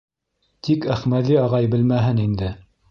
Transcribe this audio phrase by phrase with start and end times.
[0.69, 2.55] Тик Әхмәҙи ағай белмәһен инде.